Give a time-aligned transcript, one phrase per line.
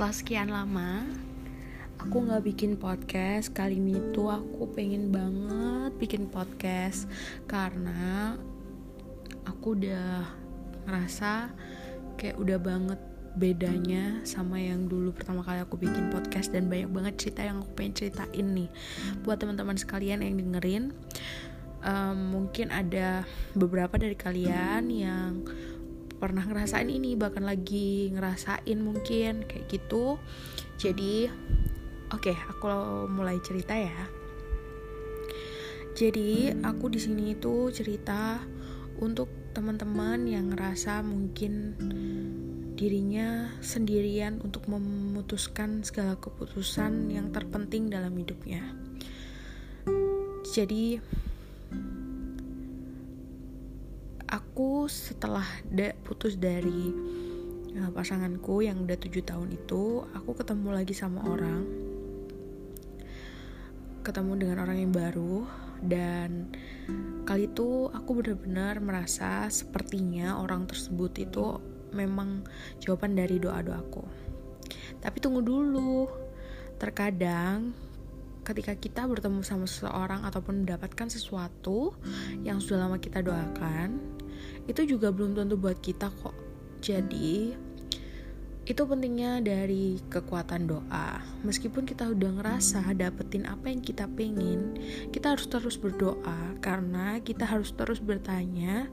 [0.00, 1.04] setelah sekian lama
[2.00, 3.52] aku nggak bikin podcast.
[3.52, 7.04] Kali ini tuh aku pengen banget bikin podcast.
[7.44, 8.32] Karena
[9.44, 10.24] aku udah
[10.88, 11.52] ngerasa
[12.16, 12.96] kayak udah banget
[13.36, 16.48] bedanya sama yang dulu pertama kali aku bikin podcast.
[16.48, 18.72] Dan banyak banget cerita yang aku pengen ceritain nih.
[19.20, 20.96] Buat teman-teman sekalian yang dengerin
[21.84, 25.44] um, mungkin ada beberapa dari kalian yang
[26.20, 30.20] pernah ngerasain ini bahkan lagi ngerasain mungkin kayak gitu
[30.76, 31.32] jadi
[32.12, 32.68] oke okay, aku
[33.08, 34.06] mulai cerita ya
[35.96, 38.38] jadi aku di sini itu cerita
[39.00, 41.74] untuk teman-teman yang ngerasa mungkin
[42.80, 48.64] dirinya sendirian untuk memutuskan segala keputusan yang terpenting dalam hidupnya.
[50.56, 50.96] Jadi
[54.30, 56.94] aku setelah da putus dari
[57.76, 61.66] uh, pasanganku yang udah tujuh tahun itu aku ketemu lagi sama orang.
[64.00, 65.44] Ketemu dengan orang yang baru
[65.84, 66.48] dan
[67.28, 71.60] kali itu aku benar-benar merasa sepertinya orang tersebut itu
[71.92, 72.46] memang
[72.80, 74.30] jawaban dari doa-doaku
[75.00, 76.06] tapi tunggu dulu
[76.76, 77.72] terkadang
[78.44, 81.94] ketika kita bertemu sama seseorang ataupun mendapatkan sesuatu
[82.42, 84.00] yang sudah lama kita doakan,
[84.70, 86.34] itu juga belum tentu buat kita kok.
[86.78, 87.52] Jadi,
[88.70, 91.18] itu pentingnya dari kekuatan doa.
[91.42, 94.78] Meskipun kita udah ngerasa dapetin apa yang kita pengen,
[95.10, 98.86] kita harus terus berdoa karena kita harus terus bertanya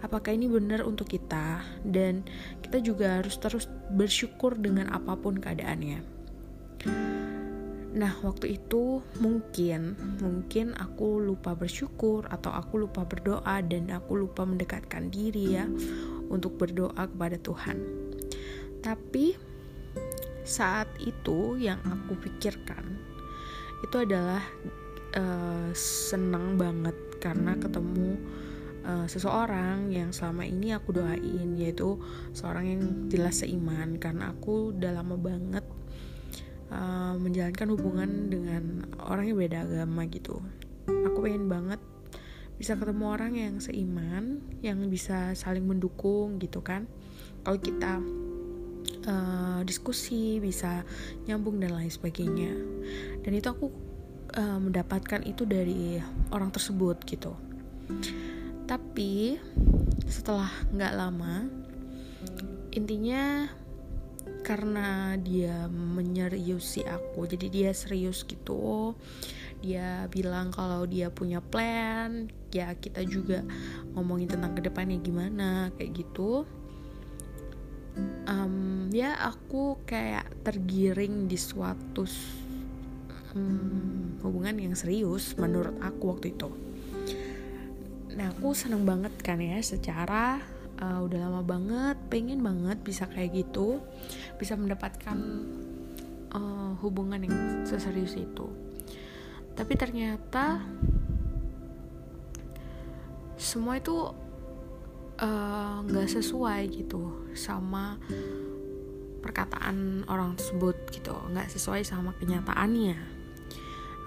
[0.00, 2.24] apakah ini benar untuk kita dan
[2.64, 6.00] kita juga harus terus bersyukur dengan apa pun keadaannya.
[7.98, 14.46] Nah, waktu itu mungkin mungkin aku lupa bersyukur atau aku lupa berdoa dan aku lupa
[14.46, 15.66] mendekatkan diri ya
[16.30, 17.78] untuk berdoa kepada Tuhan.
[18.78, 19.34] Tapi
[20.46, 22.86] saat itu yang aku pikirkan
[23.82, 24.46] itu adalah
[25.18, 28.14] uh, senang banget karena ketemu
[28.86, 31.98] uh, seseorang yang selama ini aku doain yaitu
[32.30, 35.66] seorang yang jelas seiman karena aku udah lama banget
[36.72, 40.40] uh, menjalankan hubungan dengan orang yang beda agama gitu.
[40.88, 41.80] Aku pengen banget
[42.58, 46.90] bisa ketemu orang yang seiman yang bisa saling mendukung gitu kan.
[47.46, 48.02] Kalau kita
[49.06, 50.82] uh, diskusi bisa
[51.24, 52.52] nyambung dan lain sebagainya.
[53.22, 53.70] Dan itu aku
[54.34, 56.02] uh, mendapatkan itu dari
[56.34, 57.32] orang tersebut gitu.
[58.68, 59.38] Tapi
[60.08, 61.48] setelah nggak lama
[62.72, 63.48] intinya
[64.48, 67.28] karena dia menyeriusi aku.
[67.28, 68.96] Jadi dia serius gitu.
[69.60, 72.32] Dia bilang kalau dia punya plan.
[72.48, 73.44] Ya kita juga
[73.92, 76.48] ngomongin tentang ke depannya gimana kayak gitu.
[78.24, 82.08] Um, ya aku kayak tergiring di suatu
[83.36, 86.48] um, hubungan yang serius menurut aku waktu itu.
[88.16, 90.40] Nah aku seneng banget kan ya secara
[90.80, 93.84] uh, udah lama banget pengen banget bisa kayak gitu
[94.40, 95.16] bisa mendapatkan
[96.32, 97.36] uh, hubungan yang
[97.68, 98.48] seserius itu.
[99.52, 100.62] Tapi ternyata
[103.38, 103.94] semua itu
[105.18, 107.98] eh, nggak uh, sesuai gitu sama
[109.18, 112.98] perkataan orang tersebut gitu nggak sesuai sama kenyataannya.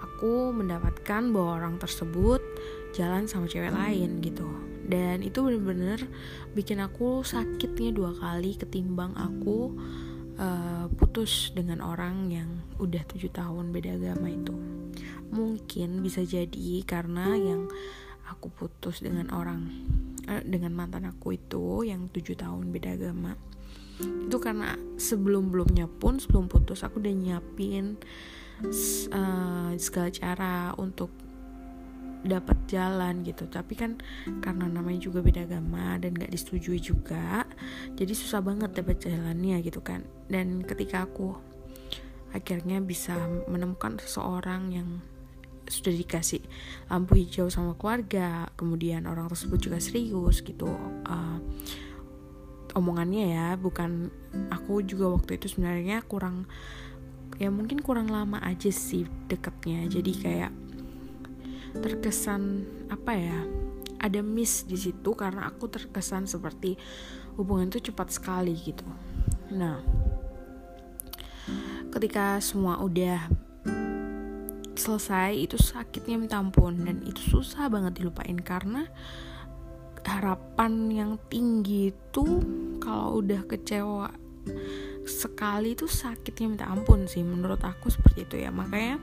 [0.08, 2.40] Aku mendapatkan bahwa orang tersebut
[2.96, 6.10] jalan sama cewek lain gitu dan itu bener-bener
[6.58, 9.78] bikin aku sakitnya dua kali ketimbang aku
[10.38, 12.50] uh, putus dengan orang yang
[12.82, 14.54] udah tujuh tahun beda agama itu.
[15.32, 17.70] Mungkin bisa jadi karena yang
[18.28, 19.70] aku putus dengan orang
[20.26, 23.38] uh, dengan mantan aku itu yang tujuh tahun beda agama.
[24.02, 28.00] Itu karena sebelum belumnya pun sebelum putus aku udah nyiapin
[29.14, 31.12] uh, segala cara untuk
[32.22, 33.46] dapat jalan gitu.
[33.50, 33.98] Tapi kan
[34.40, 37.46] karena namanya juga beda agama dan gak disetujui juga
[37.98, 40.06] jadi susah banget dapat jalannya gitu kan.
[40.30, 41.36] Dan ketika aku
[42.32, 43.14] akhirnya bisa
[43.46, 44.88] menemukan seseorang yang
[45.68, 46.42] sudah dikasih
[46.90, 50.66] lampu hijau sama keluarga kemudian orang tersebut juga serius gitu
[51.06, 51.38] uh,
[52.74, 54.10] omongannya ya bukan
[54.50, 56.48] aku juga waktu itu sebenarnya kurang
[57.40, 59.88] ya mungkin kurang lama aja sih deketnya.
[59.88, 60.52] Jadi kayak
[61.72, 63.40] terkesan apa ya
[64.02, 66.76] ada miss di situ karena aku terkesan seperti
[67.38, 68.84] hubungan itu cepat sekali gitu.
[69.54, 69.80] Nah
[71.92, 73.28] ketika semua udah
[74.72, 78.88] selesai itu sakitnya minta ampun dan itu susah banget dilupain karena
[80.02, 82.24] harapan yang tinggi itu
[82.82, 84.10] kalau udah kecewa
[85.08, 88.50] sekali itu sakitnya minta ampun sih menurut aku seperti itu ya.
[88.52, 88.98] Makanya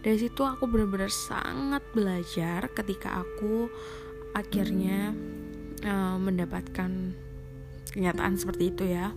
[0.00, 3.68] dari situ aku benar-benar sangat belajar ketika aku
[4.32, 5.12] akhirnya
[5.84, 7.12] uh, mendapatkan
[7.92, 9.12] kenyataan seperti itu ya.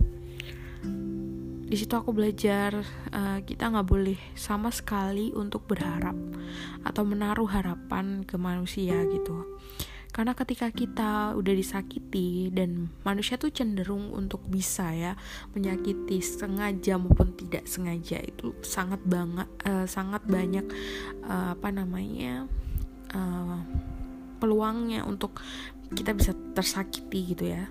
[1.64, 6.14] Di situ aku belajar uh, kita nggak boleh sama sekali untuk berharap
[6.84, 9.56] atau menaruh harapan ke manusia gitu
[10.14, 15.18] karena ketika kita udah disakiti dan manusia tuh cenderung untuk bisa ya
[15.58, 20.62] menyakiti sengaja maupun tidak sengaja itu sangat banget uh, sangat banyak
[21.26, 22.46] uh, apa namanya
[23.10, 23.58] uh,
[24.38, 25.42] peluangnya untuk
[25.90, 27.66] kita bisa tersakiti gitu ya.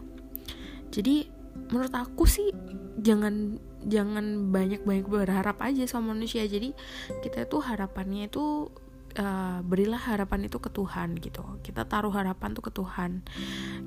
[0.92, 1.28] Jadi
[1.72, 2.52] menurut aku sih
[3.00, 6.44] jangan jangan banyak-banyak berharap aja sama manusia.
[6.44, 6.76] Jadi
[7.24, 8.68] kita tuh harapannya itu
[9.18, 11.44] uh, berilah harapan itu ke Tuhan gitu.
[11.62, 13.26] Kita taruh harapan tuh ke Tuhan.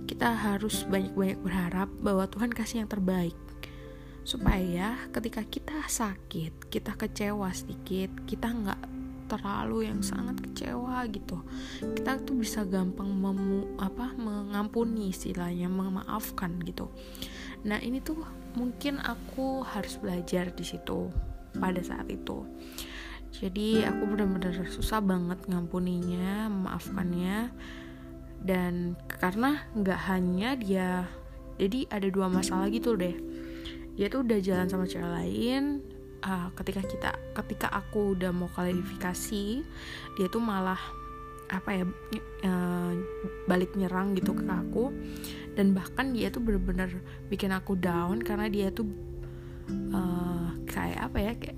[0.06, 3.36] Kita harus banyak-banyak berharap bahwa Tuhan kasih yang terbaik.
[4.26, 8.80] Supaya ketika kita sakit kita kecewa sedikit kita nggak
[9.26, 11.42] terlalu yang sangat kecewa gitu.
[11.82, 16.90] Kita tuh bisa gampang memu apa mengampuni istilahnya memaafkan gitu.
[17.66, 18.18] Nah ini tuh
[18.54, 21.10] mungkin aku harus belajar di situ
[21.56, 22.44] pada saat itu
[23.34, 27.52] jadi aku benar-benar susah banget ngampuninya memaafkannya.
[28.40, 30.88] Dan karena nggak hanya dia
[31.56, 33.16] jadi ada dua masalah gitu deh.
[33.96, 35.80] Dia tuh udah jalan sama cewek lain
[36.20, 39.64] uh, ketika kita ketika aku udah mau klarifikasi
[40.20, 40.78] dia tuh malah
[41.46, 41.84] apa ya
[42.44, 42.92] uh,
[43.48, 44.92] balik nyerang gitu ke aku.
[45.56, 47.00] Dan bahkan dia tuh bener-bener
[47.32, 48.84] bikin aku down karena dia tuh
[49.92, 50.25] uh,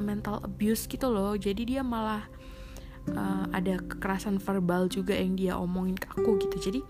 [0.08, 1.36] mental abuse gitu loh.
[1.36, 2.24] Jadi dia malah
[3.12, 6.56] uh, ada kekerasan verbal juga yang dia omongin ke aku gitu.
[6.72, 6.80] Jadi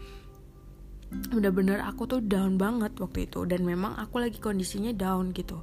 [1.09, 3.43] bener-bener aku tuh down banget waktu itu.
[3.50, 5.59] Dan memang aku lagi kondisinya down gitu.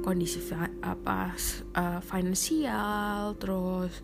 [0.00, 0.40] Kondisi
[0.80, 1.36] apa
[1.76, 4.00] uh, finansial terus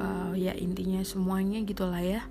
[0.00, 2.24] uh, ya intinya semuanya gitulah ya.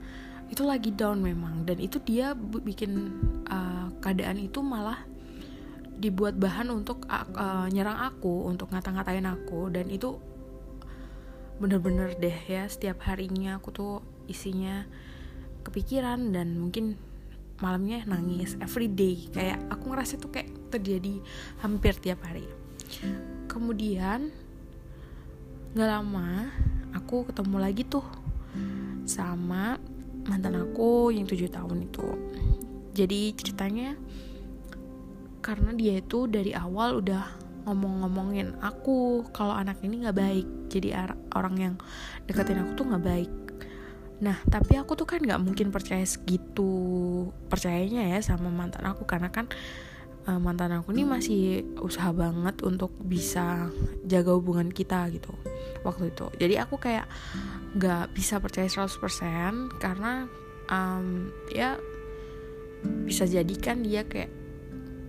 [0.49, 1.69] Itu lagi down memang.
[1.69, 3.13] Dan itu dia bikin
[3.45, 5.05] uh, keadaan itu malah
[5.95, 10.19] dibuat bahan untuk uh, nyerang aku untuk ngata-ngatain aku dan itu
[11.55, 13.93] bener-bener deh ya setiap harinya aku tuh
[14.27, 14.83] isinya
[15.63, 16.99] kepikiran dan mungkin
[17.63, 21.23] malamnya nangis everyday kayak aku ngerasa tuh kayak terjadi
[21.63, 22.43] hampir tiap hari.
[23.47, 24.29] Kemudian
[25.71, 26.51] nggak lama
[26.91, 28.03] aku ketemu lagi tuh
[29.07, 29.79] sama
[30.27, 32.07] mantan aku yang tujuh tahun itu.
[32.95, 33.95] Jadi ceritanya
[35.45, 37.21] karena dia itu dari awal udah
[37.69, 40.47] ngomong-ngomongin aku kalau anak ini nggak baik.
[40.73, 40.89] Jadi
[41.37, 41.73] orang yang
[42.25, 43.31] deketin aku tuh nggak baik.
[44.25, 49.29] Nah tapi aku tuh kan nggak mungkin percaya segitu percayanya ya sama mantan aku karena
[49.29, 49.45] kan
[50.25, 53.69] uh, mantan aku ini masih usaha banget untuk bisa
[54.01, 55.29] jaga hubungan kita gitu
[55.85, 56.25] waktu itu.
[56.41, 57.05] Jadi aku kayak
[57.77, 60.25] nggak bisa percaya 100% karena
[60.73, 61.77] um, ya
[63.05, 64.44] bisa jadikan dia kayak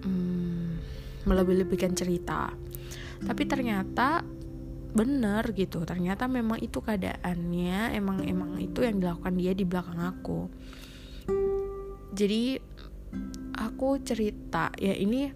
[0.05, 0.67] hmm,
[1.29, 2.53] melebih-lebihkan cerita.
[3.23, 4.21] Tapi ternyata
[4.97, 5.85] bener gitu.
[5.85, 10.49] Ternyata memang itu keadaannya emang emang itu yang dilakukan dia di belakang aku.
[12.17, 12.57] Jadi
[13.61, 15.29] aku cerita ya ini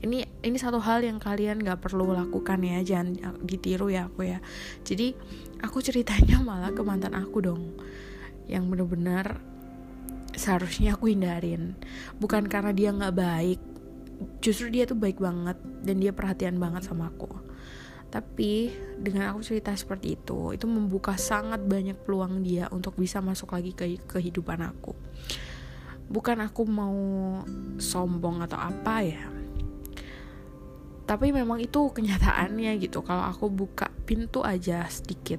[0.00, 4.40] ini ini satu hal yang kalian gak perlu lakukan ya jangan ditiru ya aku ya.
[4.80, 5.12] Jadi
[5.60, 7.76] aku ceritanya malah ke mantan aku dong
[8.48, 9.40] yang bener-bener
[10.32, 11.76] seharusnya aku hindarin.
[12.16, 13.60] Bukan karena dia nggak baik
[14.40, 17.28] justru dia tuh baik banget dan dia perhatian banget sama aku.
[18.06, 23.52] Tapi dengan aku cerita seperti itu itu membuka sangat banyak peluang dia untuk bisa masuk
[23.52, 24.94] lagi ke kehidupan aku.
[26.06, 26.96] Bukan aku mau
[27.82, 29.26] sombong atau apa ya.
[31.06, 33.02] Tapi memang itu kenyataannya gitu.
[33.02, 35.38] Kalau aku buka pintu aja sedikit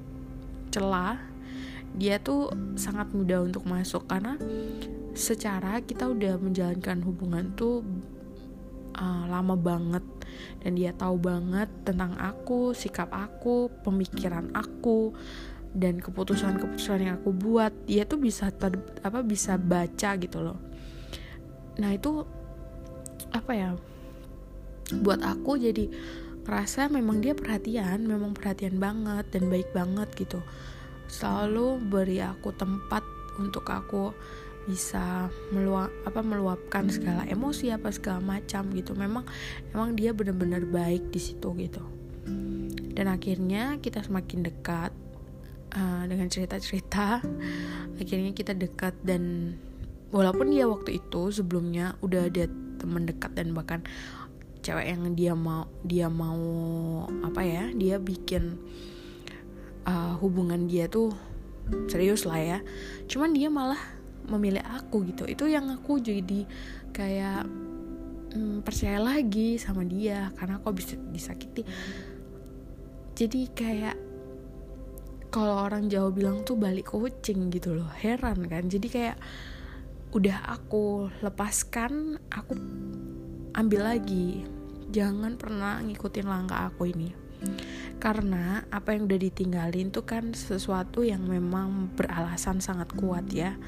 [0.68, 1.16] celah
[1.96, 4.04] dia tuh sangat mudah untuk masuk.
[4.04, 4.36] Karena
[5.16, 7.80] secara kita udah menjalankan hubungan tuh
[8.98, 10.04] uh, lama banget
[10.62, 15.14] dan dia tahu banget tentang aku, sikap aku, pemikiran aku
[15.72, 17.70] dan keputusan-keputusan yang aku buat.
[17.86, 20.58] Dia tuh bisa ter, apa bisa baca gitu loh.
[21.78, 22.26] Nah, itu
[23.30, 23.70] apa ya?
[24.98, 25.86] Buat aku jadi
[26.48, 30.40] ngerasa memang dia perhatian, memang perhatian banget dan baik banget gitu.
[31.06, 33.04] Selalu beri aku tempat
[33.38, 34.16] untuk aku
[34.68, 38.92] bisa meluap apa meluapkan segala emosi apa segala macam gitu.
[38.92, 39.24] Memang
[39.72, 41.80] memang dia benar-benar baik di situ gitu.
[42.92, 44.92] Dan akhirnya kita semakin dekat
[45.72, 47.24] uh, dengan cerita-cerita.
[48.02, 49.54] Akhirnya kita dekat dan
[50.10, 53.82] walaupun dia waktu itu sebelumnya udah ada teman dekat dan bahkan
[54.62, 56.38] cewek yang dia mau dia mau
[57.22, 58.58] apa ya dia bikin
[59.86, 61.14] uh, hubungan dia tuh
[61.86, 62.58] serius lah ya.
[63.06, 63.97] Cuman dia malah
[64.28, 65.24] memilih aku gitu.
[65.24, 66.44] Itu yang aku jadi
[66.92, 67.48] kayak
[68.32, 71.64] hmm, percaya lagi sama dia karena aku bisa disakiti.
[73.18, 73.96] Jadi kayak
[75.28, 78.68] kalau orang Jawa bilang tuh balik kucing gitu loh heran kan.
[78.68, 79.18] Jadi kayak
[80.08, 82.56] udah aku lepaskan aku
[83.56, 84.44] ambil lagi.
[84.88, 87.12] Jangan pernah ngikutin langkah aku ini.
[87.98, 93.58] Karena apa yang udah ditinggalin tuh kan sesuatu yang memang beralasan sangat kuat ya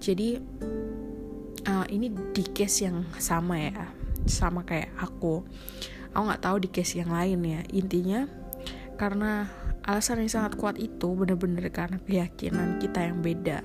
[0.00, 0.40] jadi
[1.66, 3.92] uh, ini di case yang sama ya.
[4.26, 5.44] Sama kayak aku.
[6.14, 7.60] Aku nggak tahu di case yang lain ya.
[7.72, 8.24] Intinya
[8.96, 9.46] karena
[9.84, 13.62] alasan yang sangat kuat itu bener-bener karena keyakinan kita yang beda.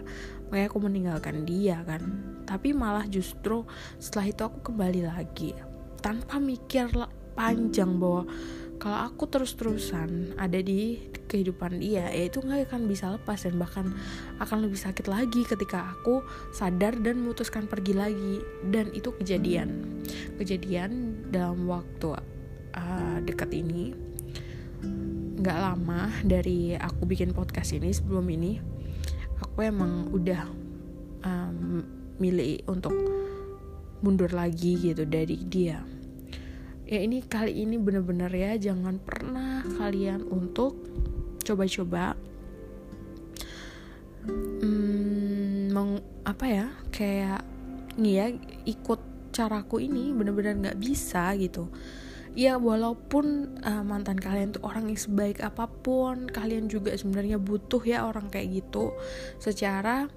[0.52, 2.02] Makanya aku meninggalkan dia kan.
[2.44, 3.64] Tapi malah justru
[3.98, 5.56] setelah itu aku kembali lagi.
[6.04, 6.92] Tanpa mikir
[7.34, 8.28] panjang bahwa
[8.82, 10.98] kalau aku terus-terusan ada di
[11.30, 13.94] kehidupan dia ya itu nggak akan bisa lepas dan bahkan
[14.42, 18.42] akan lebih sakit lagi ketika aku sadar dan memutuskan pergi lagi.
[18.66, 20.02] Dan itu kejadian.
[20.42, 22.18] Kejadian dalam waktu
[22.74, 23.94] uh, dekat ini.
[25.38, 28.58] Nggak lama dari aku bikin podcast ini sebelum ini
[29.46, 30.42] aku emang udah
[31.22, 31.86] um,
[32.18, 32.94] milih untuk
[34.02, 35.82] mundur lagi gitu dari dia
[36.92, 40.76] ya ini kali ini bener-bener ya jangan pernah kalian untuk
[41.40, 42.20] coba-coba
[44.28, 47.48] hmm, meng, apa ya kayak
[47.96, 48.26] nih ya
[48.68, 49.00] ikut
[49.32, 51.72] caraku ini bener-bener nggak bisa gitu.
[52.32, 57.84] Ya walaupun uh, mantan kalian tuh orang yang sebaik apa pun kalian juga sebenarnya butuh
[57.84, 58.96] ya orang kayak gitu.
[59.40, 60.08] Secara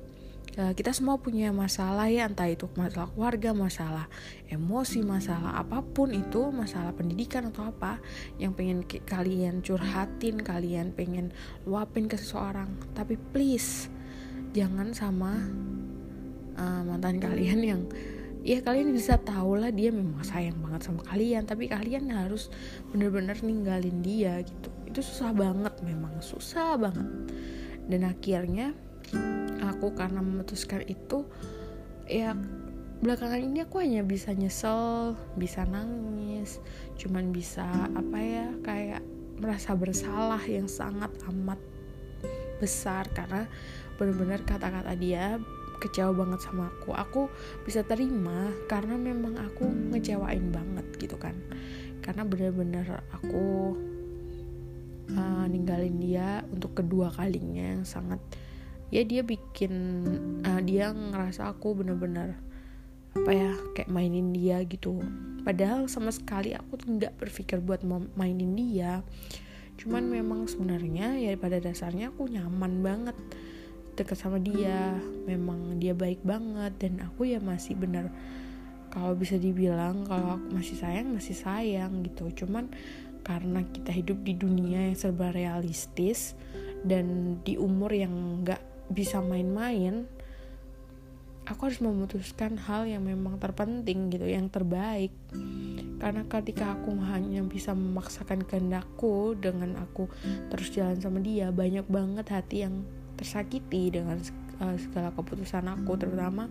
[0.54, 4.06] kita semua punya masalah ya entah itu masalah keluarga masalah
[4.46, 7.98] emosi masalah apa pun itu masalah pendidikan atau apa
[8.38, 11.34] yang pengen kalian curhatin kalian pengen
[11.66, 12.70] luapin ke seseorang.
[12.94, 13.90] Tapi please
[14.54, 15.42] jangan sama
[16.54, 17.82] uh, mantan kalian yang
[18.46, 22.52] ya kalian bisa tahu lah dia memang sayang banget sama kalian tapi kalian harus
[22.94, 24.70] bener-bener ninggalin dia gitu.
[24.86, 27.10] Itu susah banget memang susah banget.
[27.90, 28.70] Dan akhirnya
[29.84, 31.28] aku karena memutuskan itu
[32.08, 32.32] ya
[33.04, 36.56] belakangan ini aku hanya bisa nyesel bisa nangis
[36.96, 39.04] cuman bisa apa ya kayak
[39.36, 41.60] merasa bersalah yang sangat amat
[42.64, 43.44] besar karena
[44.00, 45.36] benar-benar kata-kata dia
[45.84, 46.96] kecewa banget sama aku.
[46.96, 47.22] Aku
[47.68, 51.36] bisa terima karena memang aku ngecewain banget gitu kan.
[52.00, 53.76] Karena benar-benar aku
[55.12, 58.22] uh, ninggalin dia untuk kedua kalinya yang sangat
[58.92, 59.72] ya dia bikin
[60.44, 62.36] uh, dia ngerasa aku bener-bener
[63.14, 64.98] apa ya kayak mainin dia gitu.
[65.46, 67.86] Padahal sama sekali aku tuh nggak berpikir buat
[68.18, 69.06] mainin dia.
[69.78, 73.16] Cuman memang sebenarnya ya pada dasarnya aku nyaman banget
[73.94, 74.98] deket sama dia.
[75.30, 78.10] Memang dia baik banget dan aku ya masih bener.
[78.90, 82.30] Kalau bisa dibilang kalau aku masih sayang masih sayang gitu.
[82.34, 82.66] Cuman
[83.22, 86.34] karena kita hidup di dunia yang serba realistis
[86.82, 90.04] dan di umur yang nggak bisa main-main
[91.44, 95.12] aku harus memutuskan hal yang memang terpenting gitu yang terbaik.
[96.00, 100.08] Karena ketika aku hanya bisa memaksakan kehendakku dengan aku
[100.48, 102.84] terus jalan sama dia banyak banget hati yang
[103.20, 104.20] tersakiti dengan
[104.60, 106.50] uh, segala keputusan aku terutama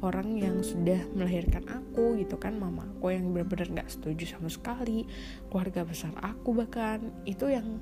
[0.00, 5.04] orang yang sudah melahirkan aku gitu kan mama aku yang benar-benar nggak setuju sama sekali
[5.48, 7.00] keluarga besar aku bahkan.
[7.24, 7.80] Itu yang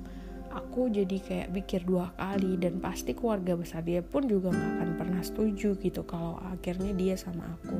[0.49, 4.89] aku jadi kayak pikir dua kali dan pasti keluarga besar dia pun juga nggak akan
[4.97, 7.77] pernah setuju gitu kalau akhirnya dia sama aku.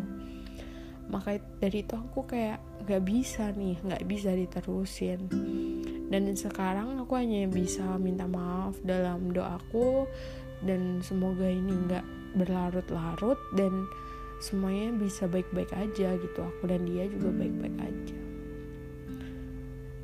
[1.10, 5.20] Maka dari itu aku kayak nggak bisa nih nggak bisa diterusin.
[6.10, 10.10] Dan sekarang aku hanya bisa minta maaf dalam doaku
[10.66, 12.06] dan semoga ini nggak
[12.38, 13.90] berlarut-larut dan
[14.40, 18.29] semuanya bisa baik-baik aja gitu aku dan dia juga baik-baik aja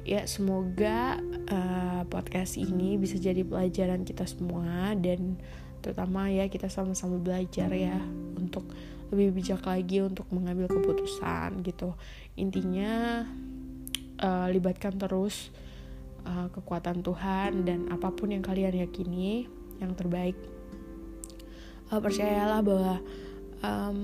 [0.06, 1.18] ya semoga
[1.50, 5.42] uh, podcast ini bisa jadi pelajaran kita semua dan
[5.82, 7.98] terutama ya kita sama-sama belajar ya
[8.38, 8.70] untuk
[9.10, 11.98] lebih bijak lagi untuk mengambil keputusan gitu.
[12.38, 13.26] Intinya
[14.22, 15.50] uh, libatkan terus
[16.26, 19.50] uh, kekuatan Tuhan dan apa pun yang kalian yakini
[19.82, 20.38] yang terbaik.
[21.90, 22.96] Uh, percayalah bahwa
[23.62, 24.00] um,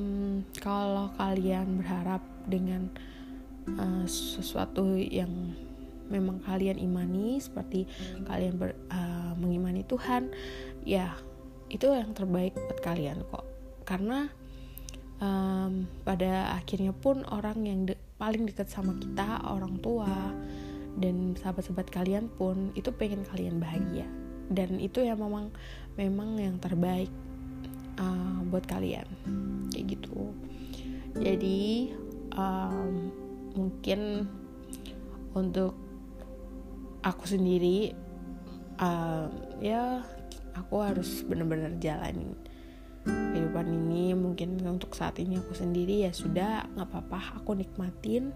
[0.58, 2.90] kalau kalian berharap dengan
[3.78, 5.54] uh, sesuatu yang
[6.12, 7.88] memang kalian imani seperti
[8.28, 10.30] kalian ber, uh, mengimani Tuhan
[10.84, 11.16] ya
[11.72, 13.48] itu yang terbaik buat kalian kok.
[13.88, 14.28] Karena
[15.24, 17.88] um, pada akhirnya pun orang yang
[18.20, 20.36] paling dekat sama kita orang tua
[21.00, 24.06] dan sahabat-sahabat kalian pun itu pengen kalian bahagia.
[24.52, 25.48] Dan itu ya memang
[25.96, 27.08] memang yang terbaik
[27.96, 29.08] uh, buat kalian.
[29.72, 30.36] Kayak gitu.
[31.16, 31.96] Jadi
[32.36, 33.12] um,
[33.56, 34.28] mungkin
[35.32, 35.76] untuk
[37.02, 37.94] aku sendiri
[38.78, 39.28] uh,
[39.62, 40.06] ya
[40.54, 42.38] aku harus benar-benar jalanin
[43.06, 44.14] kehidupan ini.
[44.14, 47.42] Mungkin untuk saat ini aku sendiri ya sudah nggak apa-apa.
[47.42, 48.34] Aku nikmatin.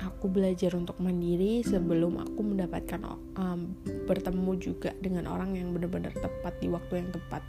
[0.00, 3.04] Aku belajar untuk mandiri sebelum aku mendapatkan
[3.36, 3.76] um,
[4.08, 7.44] bertemu juga dengan orang yang benar-benar tepat di waktu yang tepat.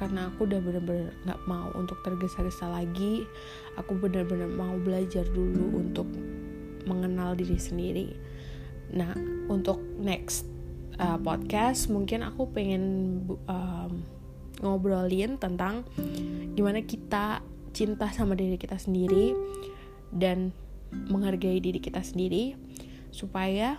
[0.00, 3.28] Karena aku udah benar-benar nggak mau untuk tergesa-gesa lagi.
[3.76, 6.08] Aku benar-benar mau belajar dulu untuk
[6.88, 8.29] mengenal diri sendiri
[8.90, 9.14] nah
[9.50, 10.46] untuk next
[10.98, 12.84] uh, podcast mungkin aku pengen
[13.46, 14.02] um,
[14.60, 15.88] ngobrolin tentang
[16.52, 17.40] gimana kita
[17.72, 19.32] cinta sama diri kita sendiri
[20.10, 20.52] dan
[20.90, 22.58] menghargai diri kita sendiri
[23.14, 23.78] supaya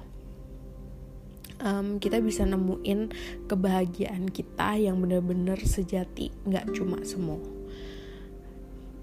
[1.61, 3.11] um, kita bisa nemuin
[3.45, 7.60] kebahagiaan kita yang benar-benar sejati nggak cuma semu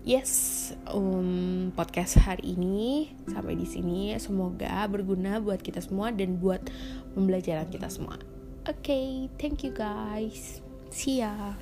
[0.09, 4.17] yes um, podcast hari ini sampai di sini.
[4.17, 6.65] Semoga berguna buat kita semua dan buat
[7.13, 8.17] pembelajaran kita semua.
[8.65, 10.65] Oke okay, thank you guys.
[10.89, 11.53] See ya.